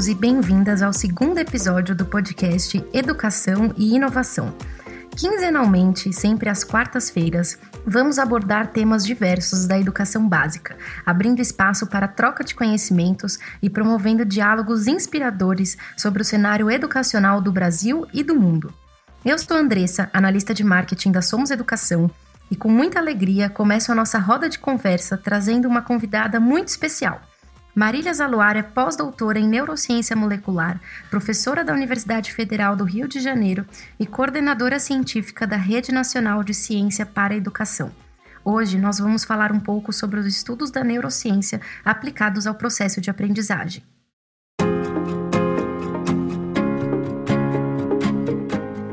[0.00, 4.54] Bem-vindos e bem-vindas ao segundo episódio do podcast Educação e Inovação.
[5.14, 10.74] Quinzenalmente, sempre às quartas-feiras, vamos abordar temas diversos da educação básica,
[11.04, 17.52] abrindo espaço para troca de conhecimentos e promovendo diálogos inspiradores sobre o cenário educacional do
[17.52, 18.72] Brasil e do mundo.
[19.22, 22.10] Eu sou Andressa, analista de marketing da Somos Educação,
[22.50, 27.20] e com muita alegria começo a nossa roda de conversa trazendo uma convidada muito especial.
[27.74, 33.64] Marília Zaluar é pós-doutora em neurociência molecular, professora da Universidade Federal do Rio de Janeiro
[33.98, 37.92] e coordenadora científica da Rede Nacional de Ciência para a Educação.
[38.44, 43.08] Hoje nós vamos falar um pouco sobre os estudos da neurociência aplicados ao processo de
[43.08, 43.84] aprendizagem.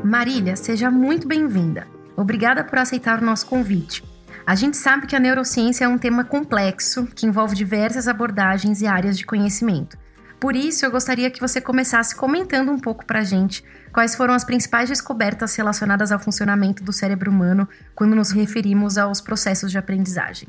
[0.04, 1.86] Marília, seja muito bem-vinda.
[2.16, 4.07] Obrigada por aceitar o nosso convite.
[4.48, 8.86] A gente sabe que a neurociência é um tema complexo que envolve diversas abordagens e
[8.86, 9.98] áreas de conhecimento.
[10.40, 14.32] Por isso, eu gostaria que você começasse comentando um pouco para a gente quais foram
[14.32, 19.76] as principais descobertas relacionadas ao funcionamento do cérebro humano quando nos referimos aos processos de
[19.76, 20.48] aprendizagem.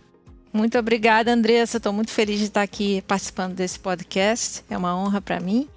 [0.53, 1.75] Muito obrigada, Andressa.
[1.75, 4.63] Estou muito feliz de estar aqui participando desse podcast.
[4.69, 5.67] É uma honra para mim.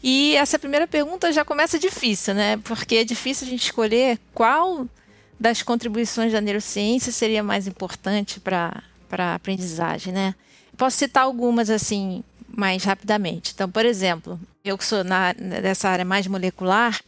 [0.00, 2.56] E essa primeira pergunta já começa difícil, né?
[2.58, 4.86] Porque é difícil a gente escolher qual
[5.38, 10.34] das contribuições da neurociência seria mais importante para a aprendizagem, né?
[10.76, 13.52] Posso citar algumas assim mais rapidamente.
[13.54, 17.00] Então, por exemplo, eu que sou na, dessa área mais molecular,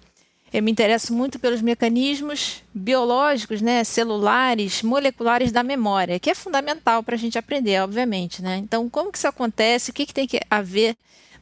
[0.53, 7.03] eu me interesso muito pelos mecanismos biológicos, né, celulares, moleculares da memória, que é fundamental
[7.03, 8.41] para a gente aprender, obviamente.
[8.41, 8.59] Né?
[8.59, 9.91] Então, como que isso acontece?
[9.91, 10.97] O que, que tem que haver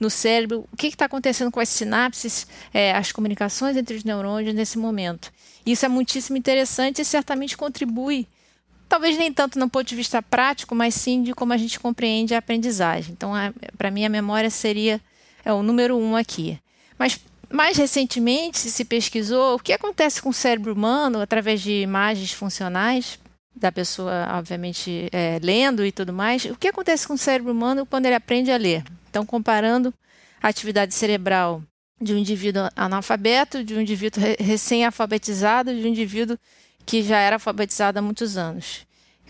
[0.05, 0.67] no cérebro?
[0.73, 5.33] O que está acontecendo com as sinapses, é, as comunicações entre os neurônios nesse momento?
[5.67, 8.27] Isso é muitíssimo interessante e certamente contribui,
[8.89, 12.35] talvez nem tanto no ponto de vista prático, mas sim de como a gente compreende
[12.35, 13.13] a aprendizagem.
[13.13, 13.33] Então,
[13.77, 15.01] para mim, a memória seria
[15.45, 16.59] é o número um aqui.
[16.99, 17.21] Mas
[17.51, 23.19] mais recentemente se pesquisou o que acontece com o cérebro humano através de imagens funcionais
[23.55, 26.45] da pessoa, obviamente, é, lendo e tudo mais.
[26.47, 28.83] O que acontece com o cérebro humano quando ele aprende a ler?
[29.09, 29.95] Então, comparando
[30.49, 31.63] atividade cerebral
[32.01, 36.39] de um indivíduo analfabeto, de um indivíduo recém-alfabetizado, de um indivíduo
[36.85, 38.87] que já era alfabetizado há muitos anos.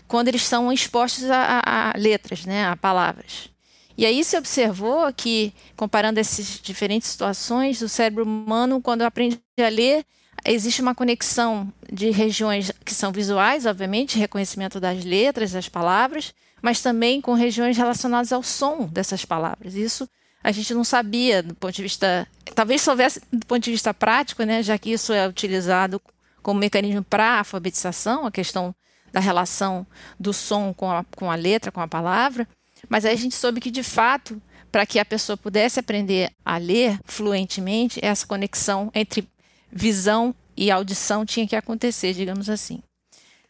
[0.07, 3.49] Quando eles são expostos a, a, a letras, né, a palavras.
[3.97, 9.69] E aí se observou que, comparando essas diferentes situações, o cérebro humano, quando aprende a
[9.69, 10.05] ler,
[10.45, 16.81] existe uma conexão de regiões que são visuais, obviamente, reconhecimento das letras, das palavras, mas
[16.81, 19.75] também com regiões relacionadas ao som dessas palavras.
[19.75, 20.09] Isso
[20.45, 24.43] a gente não sabia do ponto de vista, talvez soubesse do ponto de vista prático,
[24.43, 25.99] né, já que isso é utilizado
[26.43, 28.73] como mecanismo para alfabetização, a questão
[29.11, 29.87] da relação
[30.19, 32.47] do som com a, com a letra, com a palavra,
[32.87, 34.39] mas aí a gente soube que, de fato,
[34.71, 39.27] para que a pessoa pudesse aprender a ler fluentemente, essa conexão entre
[39.71, 42.83] visão e audição tinha que acontecer, digamos assim.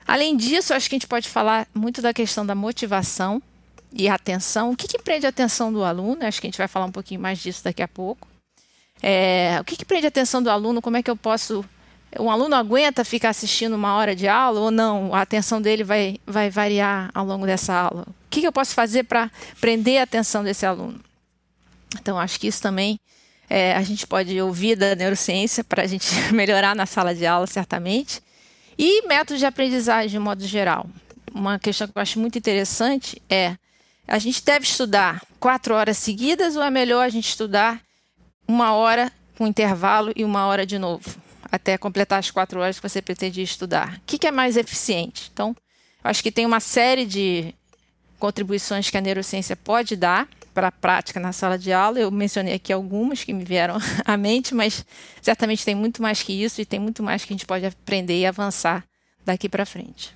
[0.07, 3.44] Além disso, acho que a gente pode falar muito da questão da motivação
[3.95, 4.72] e atenção.
[4.72, 6.25] O que, que prende a atenção do aluno?
[6.25, 8.28] Acho que a gente vai falar um pouquinho mais disso daqui a pouco.
[9.01, 10.81] É, o que, que prende a atenção do aluno?
[10.81, 11.63] Como é que eu posso
[12.19, 15.13] um aluno aguenta ficar assistindo uma hora de aula ou não?
[15.13, 18.03] A atenção dele vai, vai variar ao longo dessa aula.
[18.07, 19.29] O que, que eu posso fazer para
[19.59, 21.00] prender a atenção desse aluno?
[22.00, 23.00] Então, acho que isso também
[23.50, 27.47] é, a gente pode ouvir da neurociência para a gente melhorar na sala de aula,
[27.47, 28.22] certamente.
[28.78, 30.88] E métodos de aprendizagem, de modo geral.
[31.34, 33.55] Uma questão que eu acho muito interessante é:
[34.07, 37.81] a gente deve estudar quatro horas seguidas ou é melhor a gente estudar
[38.47, 41.25] uma hora com intervalo e uma hora de novo?
[41.55, 43.95] até completar as quatro horas que você pretende estudar.
[43.97, 45.29] O que, que é mais eficiente?
[45.33, 45.55] Então,
[46.03, 47.53] acho que tem uma série de
[48.19, 51.99] contribuições que a neurociência pode dar para a prática na sala de aula.
[51.99, 54.85] Eu mencionei aqui algumas que me vieram à mente, mas
[55.22, 58.19] certamente tem muito mais que isso e tem muito mais que a gente pode aprender
[58.19, 58.84] e avançar
[59.25, 60.16] daqui para frente.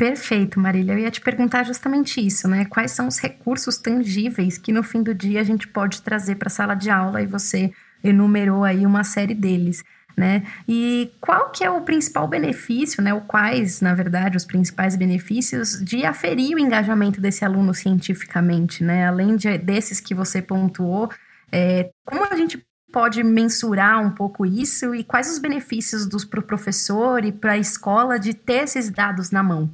[0.00, 0.94] Perfeito, Marília.
[0.94, 2.64] Eu ia te perguntar justamente isso, né?
[2.64, 6.46] Quais são os recursos tangíveis que no fim do dia a gente pode trazer para
[6.46, 7.70] a sala de aula e você
[8.02, 9.84] enumerou aí uma série deles
[10.16, 10.42] né?
[10.66, 13.12] E qual que é o principal benefício, né?
[13.12, 19.06] O quais, na verdade, os principais benefícios de aferir o engajamento desse aluno cientificamente, né?
[19.06, 21.10] Além de, desses que você pontuou,
[21.52, 26.42] é, como a gente pode mensurar um pouco isso e quais os benefícios para o
[26.42, 29.70] professor e para a escola de ter esses dados na mão?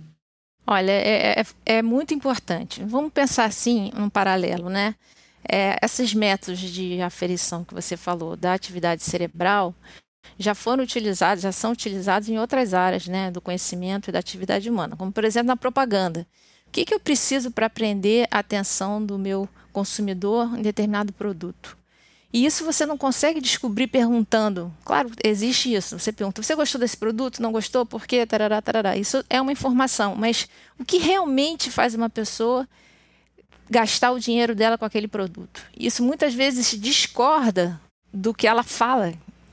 [0.66, 1.44] Olha, é, é,
[1.76, 2.82] é muito importante.
[2.84, 4.96] Vamos pensar assim, um paralelo, né?
[5.48, 9.72] É, esses métodos de aferição que você falou da atividade cerebral,
[10.36, 14.68] já foram utilizados, já são utilizados em outras áreas né, do conhecimento e da atividade
[14.68, 16.26] humana, como por exemplo na propaganda.
[16.66, 21.78] O que, que eu preciso para aprender a atenção do meu consumidor em determinado produto?
[22.32, 24.72] E isso você não consegue descobrir perguntando.
[24.84, 25.98] Claro, existe isso.
[25.98, 27.40] Você pergunta: você gostou desse produto?
[27.40, 27.86] Não gostou?
[27.86, 28.26] Por quê?
[28.26, 28.96] Tarará, tarará.
[28.96, 30.14] Isso é uma informação.
[30.16, 32.68] Mas o que realmente faz uma pessoa
[33.70, 35.62] gastar o dinheiro dela com aquele produto?
[35.78, 37.80] Isso muitas vezes discorda
[38.12, 39.12] do que ela fala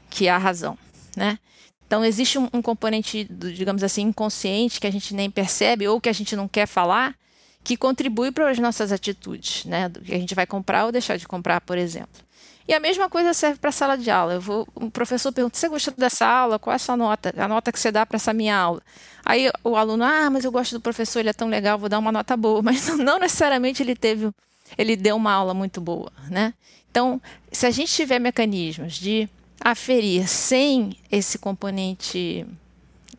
[0.09, 0.77] que é a razão,
[1.15, 1.39] né?
[1.85, 6.09] Então existe um, um componente, digamos assim, inconsciente que a gente nem percebe ou que
[6.09, 7.15] a gente não quer falar,
[7.63, 9.89] que contribui para as nossas atitudes, né?
[9.89, 12.21] Do que a gente vai comprar ou deixar de comprar, por exemplo.
[12.68, 14.33] E a mesma coisa serve para a sala de aula.
[14.33, 16.57] Eu vou, um professor pergunta: você gostou dessa aula?
[16.57, 17.33] Qual é a sua nota?
[17.38, 18.81] A nota que você dá para essa minha aula?
[19.25, 22.00] Aí o aluno: ah, mas eu gosto do professor, ele é tão legal, vou dar
[22.00, 22.62] uma nota boa.
[22.63, 24.31] Mas não necessariamente ele teve,
[24.77, 26.54] ele deu uma aula muito boa, né?
[26.89, 27.21] Então,
[27.51, 29.27] se a gente tiver mecanismos de
[29.60, 32.45] aferir sem esse componente,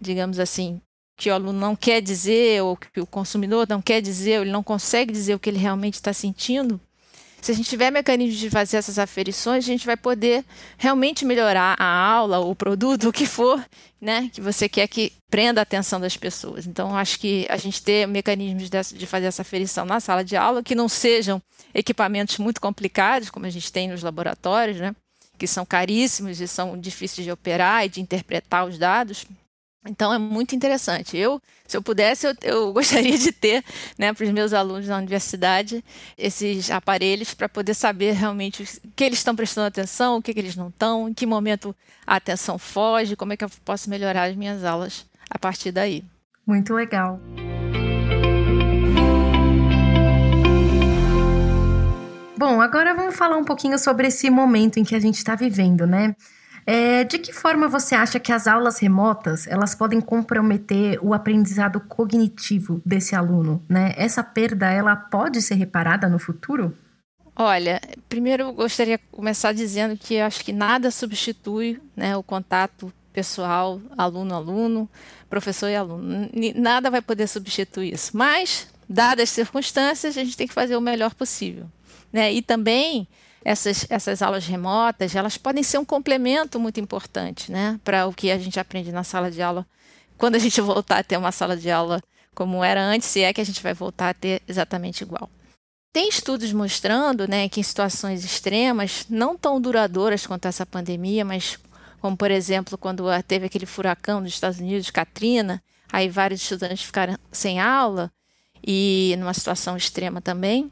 [0.01, 0.81] digamos assim,
[1.17, 4.53] que o aluno não quer dizer, ou que o consumidor não quer dizer, ou ele
[4.53, 6.81] não consegue dizer o que ele realmente está sentindo,
[7.45, 10.43] se a gente tiver mecanismos de fazer essas aferições, a gente vai poder
[10.79, 13.63] realmente melhorar a aula, o produto, o que for,
[14.01, 16.67] né, que você quer que prenda a atenção das pessoas.
[16.67, 20.63] Então, acho que a gente ter mecanismos de fazer essa aferição na sala de aula,
[20.63, 21.43] que não sejam
[21.75, 24.97] equipamentos muito complicados, como a gente tem nos laboratórios, né,
[25.37, 29.27] que são caríssimos e são difíceis de operar e de interpretar os dados,
[29.87, 31.17] então é muito interessante.
[31.17, 33.65] Eu, se eu pudesse, eu, eu gostaria de ter,
[33.99, 35.85] né, para os meus alunos na universidade,
[36.17, 38.67] esses aparelhos para poder saber realmente o
[38.97, 41.75] que eles estão prestando atenção, o que, que eles não estão, em que momento
[42.07, 46.05] a atenção foge, como é que eu posso melhorar as minhas aulas a partir daí.
[46.47, 47.21] Muito legal.
[52.37, 55.87] Bom, agora vamos falar um pouquinho sobre esse momento em que a gente está vivendo,
[55.87, 56.15] né?
[56.67, 61.79] É, de que forma você acha que as aulas remotas elas podem comprometer o aprendizado
[61.81, 63.63] cognitivo desse aluno?
[63.69, 63.93] Né?
[63.97, 66.77] Essa perda ela pode ser reparada no futuro?
[67.37, 72.23] Olha, primeiro eu gostaria de começar dizendo que eu acho que nada substitui né, o
[72.23, 74.89] contato pessoal, aluno-aluno,
[75.29, 76.31] professor e aluno.
[76.55, 78.17] Nada vai poder substituir isso.
[78.17, 81.67] Mas, dadas as circunstâncias, a gente tem que fazer o melhor possível.
[82.13, 82.33] Né?
[82.33, 83.07] E também
[83.45, 88.31] essas, essas aulas remotas, elas podem ser um complemento muito importante, né, para o que
[88.31, 89.67] a gente aprende na sala de aula,
[90.17, 92.01] quando a gente voltar a ter uma sala de aula
[92.35, 95.31] como era antes, se é que a gente vai voltar a ter exatamente igual.
[95.93, 101.59] Tem estudos mostrando, né, que em situações extremas, não tão duradouras quanto essa pandemia, mas
[102.01, 105.63] como por exemplo quando teve aquele furacão nos Estados Unidos, Katrina,
[105.93, 108.11] aí vários estudantes ficaram sem aula
[108.67, 110.71] e numa situação extrema também.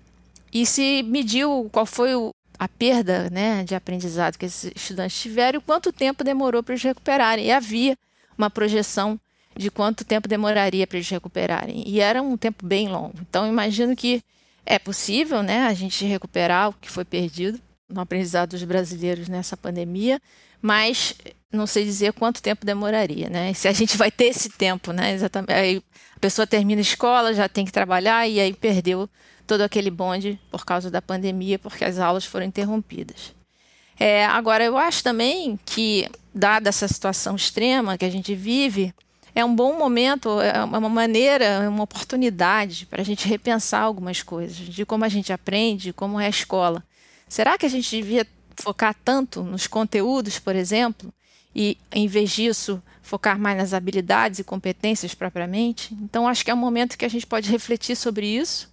[0.53, 2.31] E se mediu qual foi o,
[2.63, 6.85] a perda né, de aprendizado que esses estudantes tiveram e quanto tempo demorou para eles
[6.85, 7.47] recuperarem.
[7.47, 7.99] E havia
[8.39, 9.19] uma projeção
[9.57, 11.83] de quanto tempo demoraria para eles recuperarem.
[11.85, 13.15] E era um tempo bem longo.
[13.21, 14.23] Então, imagino que
[14.65, 19.57] é possível né, a gente recuperar o que foi perdido no aprendizado dos brasileiros nessa
[19.57, 20.23] pandemia,
[20.61, 21.17] mas
[21.51, 23.53] não sei dizer quanto tempo demoraria, né?
[23.55, 25.13] Se a gente vai ter esse tempo, né?
[25.13, 25.53] Exatamente.
[25.53, 25.83] Aí
[26.15, 29.11] a pessoa termina a escola, já tem que trabalhar e aí perdeu
[29.47, 33.35] todo aquele bonde por causa da pandemia, porque as aulas foram interrompidas.
[33.99, 38.95] É, agora, eu acho também que, dada essa situação extrema que a gente vive,
[39.35, 44.23] é um bom momento, é uma maneira, é uma oportunidade para a gente repensar algumas
[44.23, 46.83] coisas, de como a gente aprende, como é a escola.
[47.29, 48.27] Será que a gente devia
[48.57, 51.13] focar tanto nos conteúdos, por exemplo,
[51.55, 55.95] e, em vez disso, focar mais nas habilidades e competências propriamente?
[55.95, 58.72] Então, acho que é um momento que a gente pode refletir sobre isso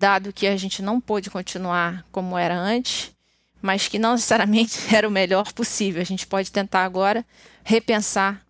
[0.00, 3.12] dado que a gente não pôde continuar como era antes,
[3.60, 6.00] mas que não necessariamente era o melhor possível.
[6.00, 7.24] A gente pode tentar agora
[7.62, 8.40] repensar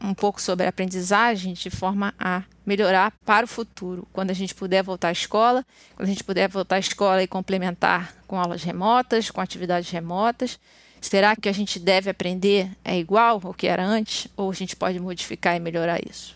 [0.00, 4.54] um pouco sobre a aprendizagem de forma a melhorar para o futuro, quando a gente
[4.54, 8.64] puder voltar à escola, quando a gente puder voltar à escola e complementar com aulas
[8.64, 10.58] remotas, com atividades remotas.
[11.00, 14.74] Será que a gente deve aprender é igual ao que era antes ou a gente
[14.74, 16.34] pode modificar e melhorar isso?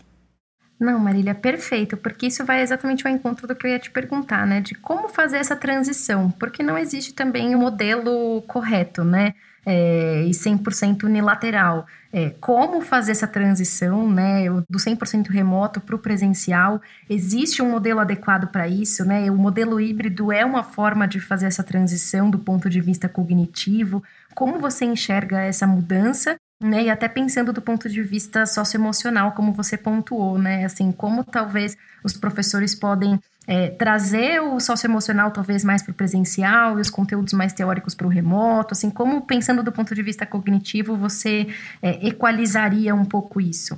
[0.81, 4.47] Não, Marília, perfeito, porque isso vai exatamente ao encontro do que eu ia te perguntar,
[4.47, 4.61] né?
[4.61, 9.35] De como fazer essa transição, porque não existe também o um modelo correto, né?
[9.63, 11.85] É, e 100% unilateral.
[12.11, 16.81] É, como fazer essa transição né, do 100% remoto para o presencial?
[17.07, 19.05] Existe um modelo adequado para isso?
[19.05, 19.29] Né?
[19.29, 24.03] O modelo híbrido é uma forma de fazer essa transição do ponto de vista cognitivo?
[24.33, 26.83] Como você enxerga essa mudança né?
[26.83, 30.63] E até pensando do ponto de vista socioemocional, como você pontuou, né?
[30.63, 36.77] Assim, como talvez os professores podem é, trazer o socioemocional talvez mais para o presencial
[36.77, 40.25] e os conteúdos mais teóricos para o remoto, assim, como pensando do ponto de vista
[40.25, 41.47] cognitivo você
[41.81, 43.77] é, equalizaria um pouco isso?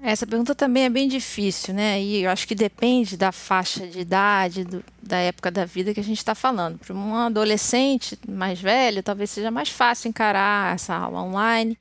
[0.00, 2.00] Essa pergunta também é bem difícil, né?
[2.00, 6.00] E eu acho que depende da faixa de idade, do, da época da vida que
[6.00, 6.78] a gente está falando.
[6.78, 11.78] Para um adolescente mais velho, talvez seja mais fácil encarar essa aula online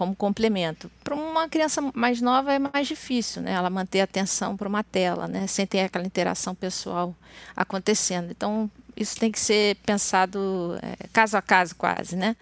[0.00, 0.90] como complemento.
[1.04, 3.52] Para uma criança mais nova é mais difícil, né?
[3.52, 5.46] Ela manter a atenção para uma tela, né?
[5.46, 7.14] Sem ter aquela interação pessoal
[7.54, 8.30] acontecendo.
[8.30, 12.34] Então, isso tem que ser pensado é, caso a caso, quase, né?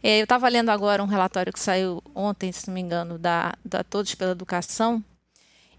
[0.00, 3.54] É, eu estava lendo agora um relatório que saiu ontem, se não me engano, da,
[3.64, 5.02] da Todos pela Educação,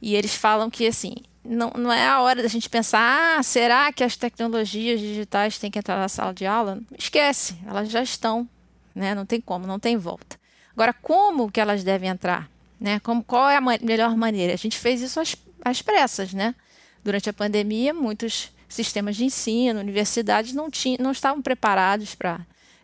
[0.01, 3.93] e eles falam que assim não, não é a hora da gente pensar, ah, será
[3.93, 6.81] que as tecnologias digitais têm que entrar na sala de aula?
[7.00, 8.45] Esquece, elas já estão,
[8.93, 9.15] né?
[9.15, 10.40] Não tem como, não tem volta.
[10.73, 12.49] Agora, como que elas devem entrar?
[12.79, 12.99] Né?
[12.99, 14.53] Como, qual é a ma melhor maneira?
[14.53, 16.55] A gente fez isso às, às pressas, né?
[17.03, 22.39] Durante a pandemia, muitos sistemas de ensino, universidades não, tinham, não estavam preparados para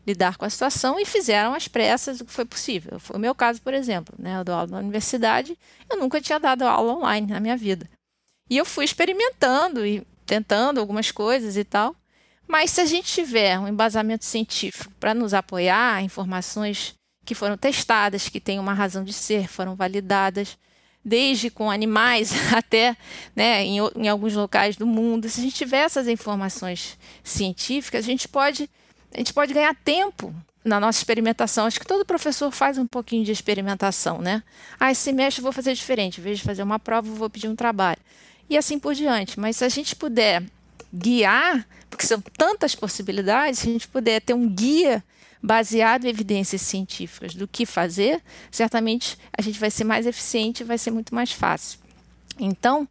[0.05, 2.99] lidar com a situação e fizeram às pressas o que foi possível.
[2.99, 4.15] Foi o meu caso, por exemplo.
[4.17, 4.37] Né?
[4.37, 5.57] Eu dou aula na universidade,
[5.89, 7.89] eu nunca tinha dado aula online na minha vida.
[8.49, 11.95] E eu fui experimentando e tentando algumas coisas e tal.
[12.47, 16.95] Mas se a gente tiver um embasamento científico para nos apoiar, informações
[17.27, 20.57] que foram testadas, que têm uma razão de ser, foram validadas,
[21.03, 22.95] desde com animais até
[23.35, 28.07] né, em, em alguns locais do mundo, se a gente tiver essas informações científicas, a
[28.07, 28.69] gente pode
[29.13, 31.65] a gente pode ganhar tempo na nossa experimentação.
[31.65, 34.43] Acho que todo professor faz um pouquinho de experimentação, né?
[34.79, 36.19] Ah, esse semestre eu vou fazer diferente.
[36.19, 37.99] Em vez de fazer uma prova, eu vou pedir um trabalho.
[38.49, 39.39] E assim por diante.
[39.39, 40.43] Mas se a gente puder
[40.93, 45.03] guiar, porque são tantas possibilidades, se a gente puder ter um guia
[45.41, 50.65] baseado em evidências científicas do que fazer, certamente a gente vai ser mais eficiente e
[50.65, 51.79] vai ser muito mais fácil.
[52.39, 52.87] Então,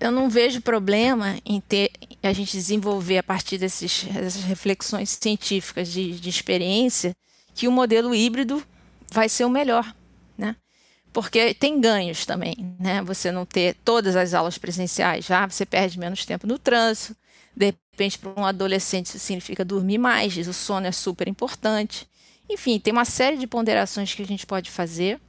[0.00, 1.90] eu não vejo problema em ter
[2.22, 7.14] a gente desenvolver a partir desses, dessas reflexões científicas de, de experiência
[7.54, 8.62] que o modelo híbrido
[9.12, 9.94] vai ser o melhor,
[10.36, 10.56] né?
[11.12, 13.02] Porque tem ganhos também, né?
[13.02, 17.14] Você não ter todas as aulas presenciais, já você perde menos tempo no trânsito.
[17.56, 22.08] De repente, para um adolescente, isso significa dormir mais, o sono é super importante.
[22.48, 25.20] Enfim, tem uma série de ponderações que a gente pode fazer.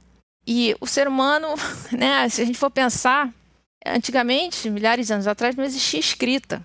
[0.46, 1.48] E o ser humano,
[1.92, 3.32] né, se a gente for pensar,
[3.84, 6.64] Antigamente, milhares de anos atrás, não existia escrita.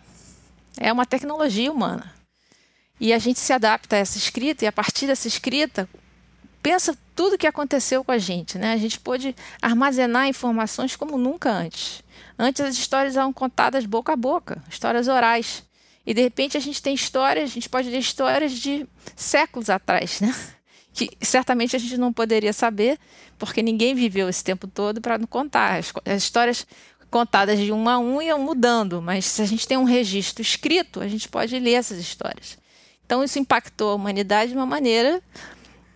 [0.77, 2.13] É uma tecnologia humana.
[2.97, 5.89] E a gente se adapta a essa escrita, e a partir dessa escrita,
[6.63, 8.57] pensa tudo o que aconteceu com a gente.
[8.57, 8.71] Né?
[8.71, 12.01] A gente pôde armazenar informações como nunca antes.
[12.39, 15.63] Antes as histórias eram contadas boca a boca, histórias orais.
[16.05, 20.21] E de repente a gente tem histórias, a gente pode ler histórias de séculos atrás,
[20.21, 20.33] né?
[20.91, 22.97] Que certamente a gente não poderia saber,
[23.37, 25.77] porque ninguém viveu esse tempo todo para não contar.
[25.77, 26.65] As, as histórias
[27.11, 30.99] contadas de um a um iam mudando, mas se a gente tem um registro escrito,
[30.99, 32.57] a gente pode ler essas histórias.
[33.05, 35.21] Então isso impactou a humanidade de uma maneira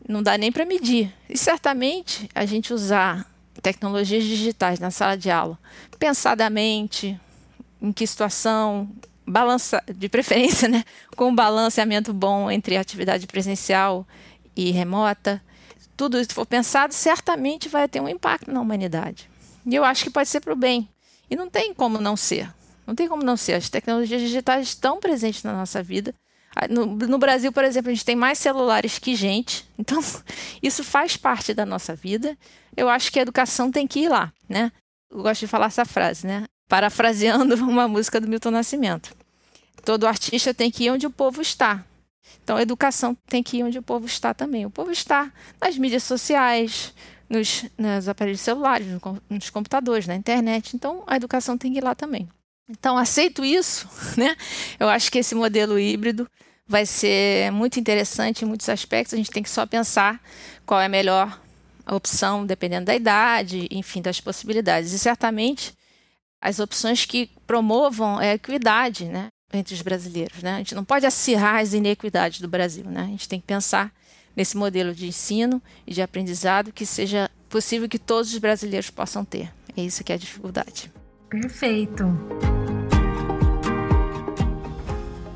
[0.07, 1.13] não dá nem para medir.
[1.29, 3.31] E certamente a gente usar
[3.63, 5.57] tecnologias digitais na sala de aula,
[5.97, 7.19] pensadamente,
[7.81, 8.89] em que situação,
[9.25, 10.83] balança, de preferência, né,
[11.15, 14.05] com um balanceamento bom entre atividade presencial
[14.55, 15.41] e remota,
[15.95, 19.29] tudo isso for pensado, certamente vai ter um impacto na humanidade.
[19.65, 20.89] E eu acho que pode ser para o bem.
[21.29, 22.53] E não tem como não ser.
[22.85, 23.53] Não tem como não ser.
[23.53, 26.13] As tecnologias digitais estão presentes na nossa vida.
[26.69, 29.99] No, no, Brasil, por exemplo, a gente tem mais celulares que gente, então
[30.61, 32.37] isso faz parte da nossa vida.
[32.75, 34.71] Eu acho que a educação tem que ir lá, né?
[35.09, 36.45] Eu gosto de falar essa frase, né?
[36.69, 39.15] Parafraseando uma música do Milton Nascimento.
[39.83, 41.83] Todo artista tem que ir onde o povo está.
[42.43, 44.65] Então a educação tem que ir onde o povo está também.
[44.65, 45.31] O povo está
[45.61, 46.93] nas mídias sociais,
[47.29, 48.87] nos, nos aparelhos celulares,
[49.29, 50.75] nos computadores, na internet.
[50.75, 52.29] Então, a educação tem que ir lá também.
[52.69, 54.35] Então, aceito isso, né?
[54.79, 56.27] Eu acho que esse modelo híbrido
[56.65, 59.13] vai ser muito interessante em muitos aspectos.
[59.13, 60.21] A gente tem que só pensar
[60.65, 61.39] qual é a melhor
[61.87, 64.93] opção, dependendo da idade, enfim, das possibilidades.
[64.93, 65.73] E certamente
[66.41, 70.55] as opções que promovam a equidade, né, entre os brasileiros, né?
[70.55, 73.03] A gente não pode acirrar as inequidades do Brasil, né?
[73.03, 73.93] A gente tem que pensar
[74.35, 79.23] nesse modelo de ensino e de aprendizado que seja possível que todos os brasileiros possam
[79.23, 79.53] ter.
[79.77, 80.91] É isso que é a dificuldade.
[81.29, 82.05] Perfeito.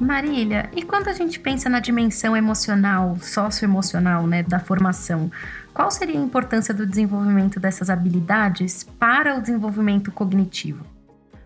[0.07, 5.29] Marília, e quando a gente pensa na dimensão emocional, socioemocional, né, da formação,
[5.73, 10.85] qual seria a importância do desenvolvimento dessas habilidades para o desenvolvimento cognitivo?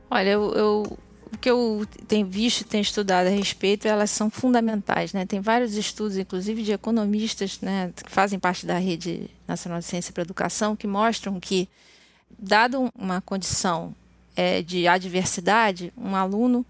[0.10, 1.00] Olha, eu, eu
[1.34, 5.26] o que eu tenho visto, tenho estudado a respeito, elas são fundamentais, né?
[5.26, 10.12] Tem vários estudos, inclusive de economistas, né, que fazem parte da rede nacional de ciência
[10.12, 11.70] para educação, que mostram que,
[12.38, 13.96] dado uma condição
[14.36, 16.66] é, de adversidade, um aluno,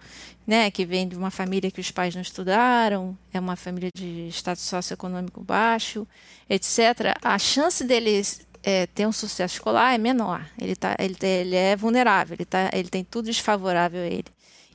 [0.51, 4.27] né, que vem de uma família que os pais não estudaram, é uma família de
[4.27, 6.05] status socioeconômico baixo,
[6.49, 8.21] etc., a chance dele
[8.61, 10.45] é, ter um sucesso escolar é menor.
[10.59, 14.25] Ele, tá, ele, ele é vulnerável, ele, tá, ele tem tudo desfavorável a ele.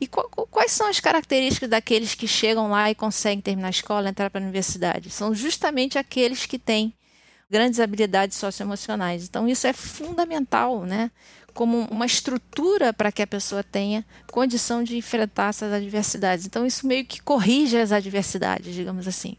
[0.00, 4.30] E quais são as características daqueles que chegam lá e conseguem terminar a escola, entrar
[4.30, 5.10] para a universidade?
[5.10, 6.94] São justamente aqueles que têm
[7.50, 9.24] grandes habilidades socioemocionais.
[9.24, 11.10] Então, isso é fundamental, né?
[11.56, 16.46] Como uma estrutura para que a pessoa tenha condição de enfrentar essas adversidades.
[16.46, 19.36] Então, isso meio que corrige as adversidades, digamos assim.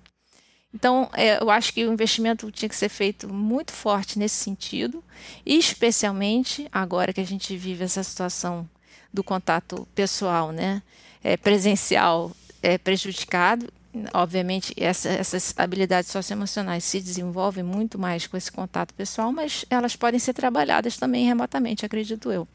[0.73, 5.03] Então, é, eu acho que o investimento tinha que ser feito muito forte nesse sentido,
[5.45, 8.69] especialmente agora que a gente vive essa situação
[9.13, 10.83] do contato pessoal, né,
[11.23, 12.31] é, presencial
[12.61, 13.71] é, prejudicado.
[14.13, 19.95] Obviamente, essa, essas habilidades socioemocionais se desenvolvem muito mais com esse contato pessoal, mas elas
[19.95, 22.47] podem ser trabalhadas também remotamente, acredito eu.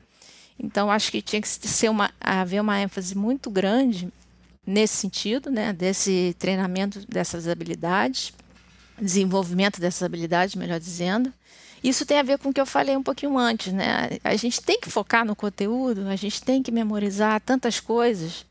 [0.59, 4.13] Então, acho que tinha que ser uma, haver uma ênfase muito grande
[4.67, 8.33] nesse sentido, né, desse treinamento dessas habilidades,
[9.01, 11.33] desenvolvimento dessas habilidades, melhor dizendo,
[11.83, 14.19] isso tem a ver com o que eu falei um pouquinho antes, né?
[14.23, 18.47] A gente tem que focar no conteúdo, a gente tem que memorizar tantas coisas.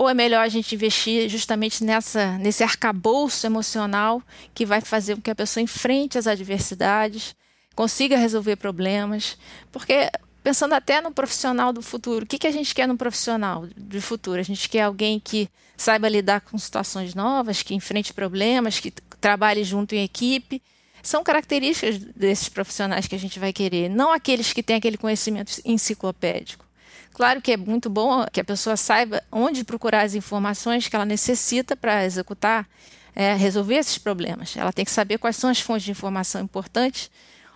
[0.00, 4.22] Ou é melhor a gente investir justamente nessa, nesse arcabouço emocional
[4.54, 7.36] que vai fazer com que a pessoa enfrente as adversidades,
[7.74, 9.36] consiga resolver problemas.
[9.70, 10.10] Porque,
[10.42, 14.00] pensando até no profissional do futuro, o que, que a gente quer no profissional do
[14.00, 14.40] futuro?
[14.40, 18.90] A gente quer alguém que saiba lidar com situações novas, que enfrente problemas, que
[19.20, 20.62] trabalhe junto em equipe
[21.02, 25.60] são características desses profissionais que a gente vai querer, não aqueles que têm aquele conhecimento
[25.62, 26.69] enciclopédico.
[27.20, 31.04] Claro que é muito bom que a pessoa saiba onde procurar as informações que ela
[31.04, 32.66] necessita para executar,
[33.14, 34.56] é, resolver esses problemas.
[34.56, 37.10] Ela tem que saber quais são as fontes de informação importantes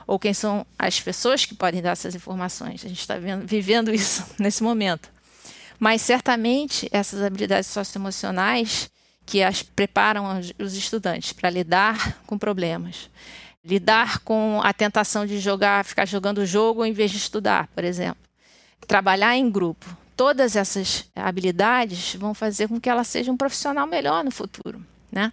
[0.06, 2.85] ou quem são as pessoas que podem dar essas informações.
[2.85, 5.09] A gente está vivendo isso nesse momento.
[5.78, 8.90] Mas certamente essas habilidades socioemocionais
[9.25, 13.09] que as preparam os estudantes para lidar com problemas.
[13.64, 17.83] Lidar com a tentação de jogar, ficar jogando o jogo em vez de estudar, por
[17.83, 18.23] exemplo.
[18.87, 19.87] Trabalhar em grupo.
[20.17, 25.32] Todas essas habilidades vão fazer com que ela seja um profissional melhor no futuro, né?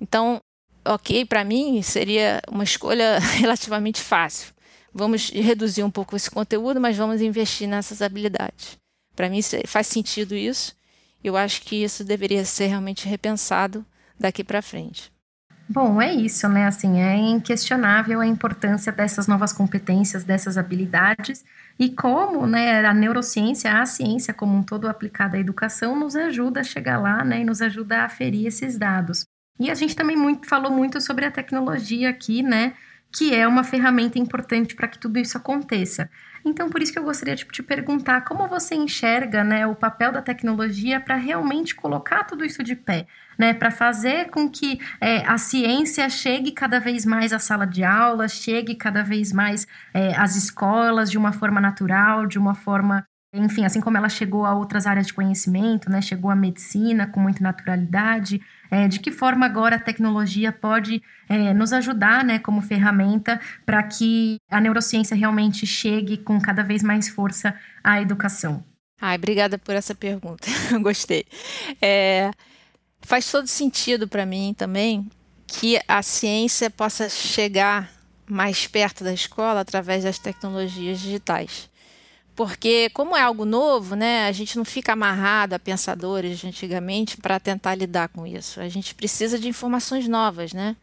[0.00, 0.40] Então,
[0.84, 4.54] ok, para mim seria uma escolha relativamente fácil.
[4.94, 8.78] Vamos reduzir um pouco esse conteúdo, mas vamos investir nessas habilidades.
[9.14, 10.78] Para mim faz sentido isso
[11.22, 13.84] eu acho que isso deveria ser realmente repensado
[14.18, 15.12] daqui para frente.
[15.68, 16.66] Bom, é isso, né?
[16.66, 21.44] Assim, é inquestionável a importância dessas novas competências, dessas habilidades
[21.78, 26.60] e como, né, a neurociência, a ciência como um todo aplicada à educação nos ajuda
[26.60, 29.24] a chegar lá, né, e nos ajuda a aferir esses dados.
[29.60, 32.74] E a gente também muito, falou muito sobre a tecnologia aqui, né,
[33.12, 36.10] que é uma ferramenta importante para que tudo isso aconteça.
[36.44, 40.12] Então, por isso que eu gostaria de te perguntar como você enxerga né, o papel
[40.12, 43.06] da tecnologia para realmente colocar tudo isso de pé,
[43.38, 47.84] né, para fazer com que é, a ciência chegue cada vez mais à sala de
[47.84, 53.04] aula, chegue cada vez mais é, às escolas de uma forma natural, de uma forma
[53.30, 57.20] enfim, assim como ela chegou a outras áreas de conhecimento, né, chegou à medicina com
[57.20, 62.60] muita naturalidade, é, de que forma agora a tecnologia pode é, nos ajudar, né, como
[62.60, 68.64] ferramenta para que a neurociência realmente chegue com cada vez mais força à educação?
[69.00, 70.48] Ai, obrigada por essa pergunta,
[70.82, 71.24] gostei.
[71.80, 72.30] É,
[73.00, 75.08] faz todo sentido para mim também
[75.46, 77.90] que a ciência possa chegar
[78.28, 81.70] mais perto da escola através das tecnologias digitais
[82.38, 87.16] porque como é algo novo, né, a gente não fica amarrado a pensadores de antigamente
[87.16, 88.60] para tentar lidar com isso.
[88.60, 90.76] A gente precisa de informações novas, né?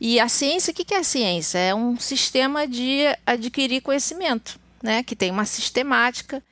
[0.00, 1.56] E a ciência, o que é a ciência?
[1.56, 5.04] É um sistema de adquirir conhecimento, né?
[5.04, 6.42] Que tem uma sistemática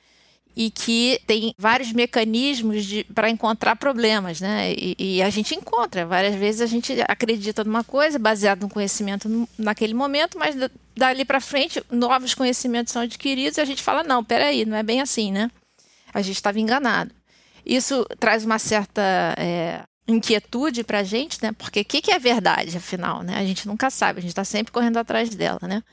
[0.59, 4.73] e que tem vários mecanismos para encontrar problemas, né?
[4.73, 6.03] E, e, a gente encontra.
[6.03, 10.55] Várias vezes a gente acredita numa coisa baseado no conhecimento no, naquele momento, mas
[10.95, 14.81] dali para frente novos conhecimentos são adquiridos e a gente fala não, peraí, não é
[14.81, 15.51] bem assim, né?
[16.11, 17.11] A gente estava enganado.
[17.63, 21.51] Isso traz uma certa é, inquietude para a gente, né?
[21.51, 23.37] Porque o que, que é verdade, afinal, né?
[23.37, 25.83] A gente nunca sabe, a gente está sempre correndo atrás dela, né?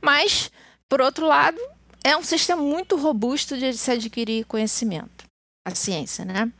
[0.00, 0.50] Mas,
[0.88, 1.60] por outro lado,
[2.06, 5.24] é um sistema muito robusto de se adquirir conhecimento,
[5.66, 6.52] a ciência, né?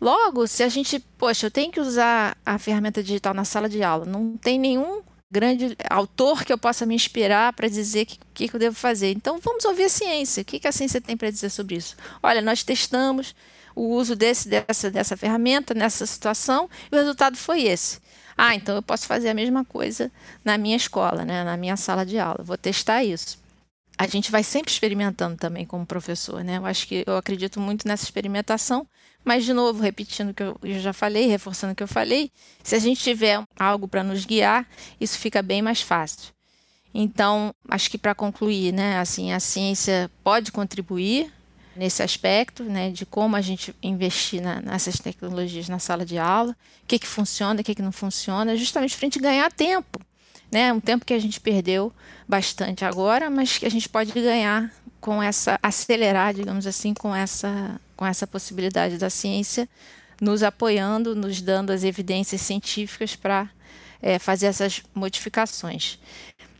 [0.00, 3.82] Logo, se a gente, poxa, eu tenho que usar a ferramenta digital na sala de
[3.82, 8.48] aula, não tem nenhum grande autor que eu possa me inspirar para dizer o que,
[8.48, 9.12] que, eu devo fazer.
[9.12, 10.40] Então, vamos ouvir a ciência.
[10.40, 11.94] O que, que a ciência tem para dizer sobre isso?
[12.22, 13.34] Olha, nós testamos
[13.76, 18.00] o uso desse, dessa, dessa ferramenta nessa situação e o resultado foi esse.
[18.34, 20.10] Ah, então eu posso fazer a mesma coisa
[20.42, 22.42] na minha escola, né, na minha sala de aula.
[22.42, 23.39] Vou testar isso
[24.00, 26.56] a gente vai sempre experimentando também como professor, né?
[26.56, 28.88] Eu acho que eu acredito muito nessa experimentação,
[29.22, 32.32] mas de novo, repetindo o que eu já falei, reforçando o que eu falei,
[32.62, 34.66] se a gente tiver algo para nos guiar,
[34.98, 36.32] isso fica bem mais fácil.
[36.94, 41.30] Então, acho que para concluir, né, assim, a ciência pode contribuir
[41.76, 46.56] nesse aspecto, né, de como a gente investir na, nessas tecnologias na sala de aula,
[46.82, 50.00] o que, que funciona, o que, que não funciona, justamente para a gente ganhar tempo,
[50.50, 51.92] né, um tempo que a gente perdeu
[52.28, 57.80] bastante agora, mas que a gente pode ganhar com essa acelerar, digamos assim, com essa
[57.96, 59.68] com essa possibilidade da ciência
[60.20, 63.48] nos apoiando, nos dando as evidências científicas para
[64.02, 65.98] é, fazer essas modificações.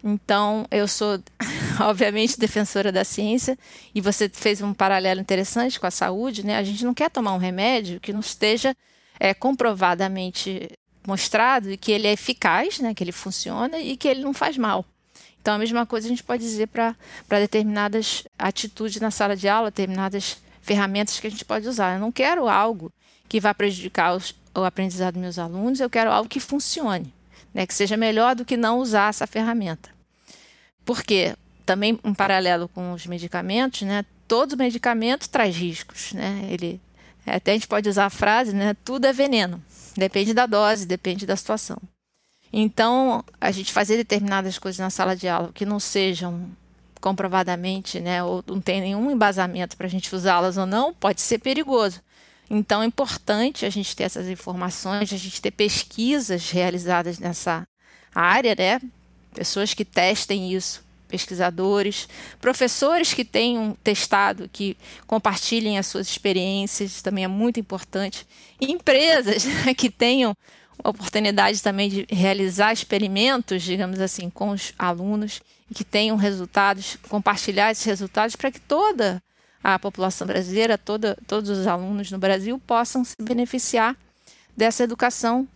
[0.03, 1.19] Então, eu sou,
[1.81, 3.59] obviamente, defensora da ciência,
[3.95, 6.57] e você fez um paralelo interessante com a saúde, né?
[6.57, 8.75] A gente não quer tomar um remédio que não esteja
[9.19, 10.71] é, comprovadamente
[11.07, 12.95] mostrado que ele é eficaz, né?
[12.95, 14.85] Que ele funciona e que ele não faz mal.
[15.41, 16.95] Então, a mesma coisa a gente pode dizer para
[17.29, 21.95] determinadas atitudes na sala de aula, determinadas ferramentas que a gente pode usar.
[21.95, 22.93] Eu não quero algo
[23.29, 27.13] que vá prejudicar os, o aprendizado dos meus alunos, eu quero algo que funcione
[27.53, 29.91] né, que seja melhor do que não usar essa ferramenta.
[30.85, 31.35] Porque
[31.67, 36.47] também um paralelo com os medicamentos, né, todo medicamento traz riscos, né?
[36.51, 36.81] Ele
[37.27, 39.63] até a gente pode usar a frase, né, tudo é veneno.
[39.97, 41.79] Depende da dose, depende da situação.
[42.53, 46.51] Então, a gente fazer determinadas coisas na sala de aula que não sejam
[47.01, 51.39] comprovadamente, né, ou não tem nenhum embasamento para a gente usá-las ou não, pode ser
[51.39, 52.01] perigoso.
[52.51, 57.67] Então é importante a gente ter essas informações, a gente ter pesquisas realizadas nessa
[58.15, 58.81] área, né?
[59.33, 62.09] Pessoas que testem isso, pesquisadores,
[62.41, 68.27] professores que tenham testado, que compartilhem as suas experiências, também é muito importante.
[68.61, 70.35] E empresas né, que tenham
[70.83, 77.71] oportunidade também de realizar experimentos, digamos assim, com os alunos e que tenham resultados, compartilhar
[77.71, 79.23] esses resultados para que toda
[79.63, 83.95] a população brasileira, toda, todos os alunos no Brasil possam se beneficiar
[84.57, 85.47] dessa educação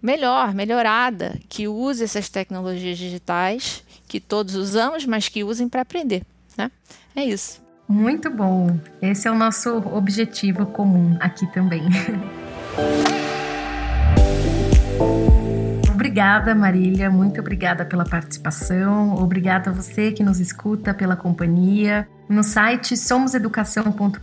[0.00, 6.22] melhor, melhorada, que use essas tecnologias digitais, que todos usamos, mas que usem para aprender.
[6.56, 6.70] Né?
[7.14, 7.60] É isso.
[7.88, 8.78] Muito bom.
[9.00, 11.82] Esse é o nosso objetivo comum aqui também.
[16.08, 17.10] Obrigada, Marília.
[17.10, 19.14] Muito obrigada pela participação.
[19.16, 22.08] Obrigada a você que nos escuta pela companhia.
[22.28, 24.20] No site somoseducação.com.br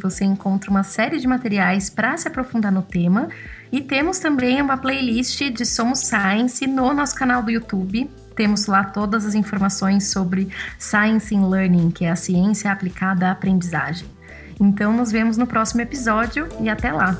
[0.00, 3.28] você encontra uma série de materiais para se aprofundar no tema
[3.72, 8.08] e temos também uma playlist de Somos Science no nosso canal do YouTube.
[8.36, 13.32] Temos lá todas as informações sobre Science in Learning, que é a ciência aplicada à
[13.32, 14.06] aprendizagem.
[14.60, 17.18] Então, nos vemos no próximo episódio e até lá!